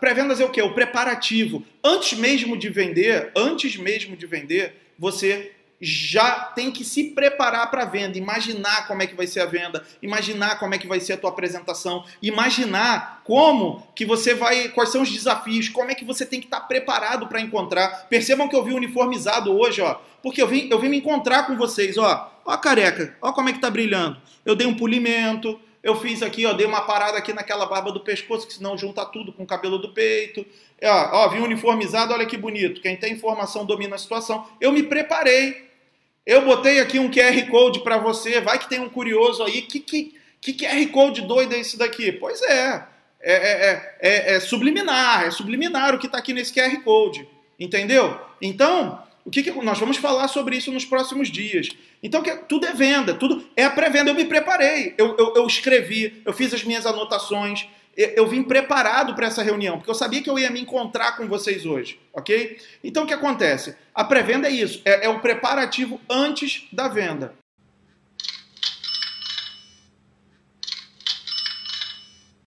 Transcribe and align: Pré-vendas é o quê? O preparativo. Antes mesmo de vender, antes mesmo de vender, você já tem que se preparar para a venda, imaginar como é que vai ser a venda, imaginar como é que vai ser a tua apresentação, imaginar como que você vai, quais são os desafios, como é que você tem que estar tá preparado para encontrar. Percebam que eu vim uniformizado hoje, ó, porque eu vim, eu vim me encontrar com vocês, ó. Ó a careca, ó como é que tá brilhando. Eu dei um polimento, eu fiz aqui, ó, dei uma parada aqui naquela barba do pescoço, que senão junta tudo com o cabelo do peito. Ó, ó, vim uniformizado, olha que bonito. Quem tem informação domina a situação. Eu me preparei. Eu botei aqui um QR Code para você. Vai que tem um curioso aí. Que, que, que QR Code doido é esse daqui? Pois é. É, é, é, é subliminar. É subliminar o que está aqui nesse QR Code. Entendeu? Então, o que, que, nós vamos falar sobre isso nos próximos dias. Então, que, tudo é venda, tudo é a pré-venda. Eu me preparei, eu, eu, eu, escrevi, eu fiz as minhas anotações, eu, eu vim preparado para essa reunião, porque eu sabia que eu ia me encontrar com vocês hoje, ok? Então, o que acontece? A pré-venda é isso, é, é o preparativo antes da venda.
Pré-vendas 0.00 0.40
é 0.40 0.44
o 0.44 0.50
quê? 0.50 0.62
O 0.62 0.74
preparativo. 0.74 1.64
Antes 1.82 2.18
mesmo 2.18 2.56
de 2.56 2.68
vender, 2.68 3.30
antes 3.36 3.76
mesmo 3.76 4.16
de 4.16 4.26
vender, 4.26 4.74
você 4.98 5.52
já 5.80 6.52
tem 6.54 6.70
que 6.70 6.84
se 6.84 7.04
preparar 7.10 7.70
para 7.70 7.82
a 7.82 7.86
venda, 7.86 8.16
imaginar 8.16 8.86
como 8.86 9.02
é 9.02 9.06
que 9.06 9.14
vai 9.14 9.26
ser 9.26 9.40
a 9.40 9.46
venda, 9.46 9.84
imaginar 10.00 10.58
como 10.58 10.74
é 10.74 10.78
que 10.78 10.86
vai 10.86 11.00
ser 11.00 11.14
a 11.14 11.16
tua 11.16 11.30
apresentação, 11.30 12.04
imaginar 12.22 13.20
como 13.24 13.86
que 13.94 14.06
você 14.06 14.34
vai, 14.34 14.68
quais 14.68 14.90
são 14.90 15.02
os 15.02 15.10
desafios, 15.10 15.68
como 15.68 15.90
é 15.90 15.94
que 15.94 16.04
você 16.04 16.24
tem 16.24 16.40
que 16.40 16.46
estar 16.46 16.60
tá 16.60 16.66
preparado 16.66 17.26
para 17.26 17.40
encontrar. 17.40 18.06
Percebam 18.08 18.48
que 18.48 18.56
eu 18.56 18.64
vim 18.64 18.74
uniformizado 18.74 19.52
hoje, 19.52 19.82
ó, 19.82 19.96
porque 20.22 20.40
eu 20.40 20.48
vim, 20.48 20.68
eu 20.70 20.78
vim 20.78 20.88
me 20.88 20.98
encontrar 20.98 21.46
com 21.46 21.56
vocês, 21.56 21.98
ó. 21.98 22.32
Ó 22.44 22.52
a 22.52 22.58
careca, 22.58 23.16
ó 23.20 23.32
como 23.32 23.48
é 23.48 23.52
que 23.52 23.60
tá 23.60 23.70
brilhando. 23.70 24.16
Eu 24.44 24.54
dei 24.54 24.66
um 24.66 24.74
polimento, 24.74 25.60
eu 25.86 25.94
fiz 25.94 26.20
aqui, 26.20 26.44
ó, 26.44 26.52
dei 26.52 26.66
uma 26.66 26.80
parada 26.80 27.16
aqui 27.16 27.32
naquela 27.32 27.64
barba 27.64 27.92
do 27.92 28.00
pescoço, 28.00 28.44
que 28.44 28.54
senão 28.54 28.76
junta 28.76 29.06
tudo 29.06 29.32
com 29.32 29.44
o 29.44 29.46
cabelo 29.46 29.78
do 29.78 29.94
peito. 29.94 30.44
Ó, 30.82 31.18
ó, 31.18 31.28
vim 31.28 31.38
uniformizado, 31.38 32.12
olha 32.12 32.26
que 32.26 32.36
bonito. 32.36 32.80
Quem 32.80 32.96
tem 32.96 33.12
informação 33.12 33.64
domina 33.64 33.94
a 33.94 33.98
situação. 33.98 34.48
Eu 34.60 34.72
me 34.72 34.82
preparei. 34.82 35.70
Eu 36.26 36.44
botei 36.44 36.80
aqui 36.80 36.98
um 36.98 37.08
QR 37.08 37.48
Code 37.48 37.84
para 37.84 37.98
você. 37.98 38.40
Vai 38.40 38.58
que 38.58 38.68
tem 38.68 38.80
um 38.80 38.88
curioso 38.88 39.44
aí. 39.44 39.62
Que, 39.62 39.78
que, 39.78 40.16
que 40.40 40.54
QR 40.54 40.88
Code 40.88 41.22
doido 41.22 41.54
é 41.54 41.60
esse 41.60 41.78
daqui? 41.78 42.10
Pois 42.10 42.42
é. 42.42 42.84
É, 43.20 43.34
é, 43.34 43.96
é, 44.00 44.34
é 44.34 44.40
subliminar. 44.40 45.26
É 45.26 45.30
subliminar 45.30 45.94
o 45.94 46.00
que 46.00 46.06
está 46.06 46.18
aqui 46.18 46.32
nesse 46.32 46.52
QR 46.52 46.82
Code. 46.82 47.28
Entendeu? 47.60 48.18
Então, 48.42 49.00
o 49.26 49.30
que, 49.30 49.42
que, 49.42 49.50
nós 49.50 49.78
vamos 49.78 49.96
falar 49.96 50.28
sobre 50.28 50.56
isso 50.56 50.70
nos 50.70 50.84
próximos 50.84 51.28
dias. 51.28 51.68
Então, 52.00 52.22
que, 52.22 52.30
tudo 52.48 52.64
é 52.64 52.72
venda, 52.72 53.12
tudo 53.12 53.44
é 53.56 53.64
a 53.64 53.70
pré-venda. 53.70 54.10
Eu 54.10 54.14
me 54.14 54.24
preparei, 54.24 54.94
eu, 54.96 55.16
eu, 55.18 55.34
eu, 55.34 55.46
escrevi, 55.48 56.22
eu 56.24 56.32
fiz 56.32 56.54
as 56.54 56.62
minhas 56.62 56.86
anotações, 56.86 57.66
eu, 57.96 58.08
eu 58.10 58.26
vim 58.28 58.44
preparado 58.44 59.16
para 59.16 59.26
essa 59.26 59.42
reunião, 59.42 59.78
porque 59.78 59.90
eu 59.90 59.96
sabia 59.96 60.22
que 60.22 60.30
eu 60.30 60.38
ia 60.38 60.48
me 60.48 60.60
encontrar 60.60 61.16
com 61.16 61.26
vocês 61.26 61.66
hoje, 61.66 61.98
ok? 62.12 62.56
Então, 62.84 63.02
o 63.02 63.06
que 63.06 63.12
acontece? 63.12 63.74
A 63.92 64.04
pré-venda 64.04 64.46
é 64.46 64.52
isso, 64.52 64.80
é, 64.84 65.06
é 65.06 65.08
o 65.08 65.18
preparativo 65.18 66.00
antes 66.08 66.68
da 66.72 66.86
venda. 66.86 67.34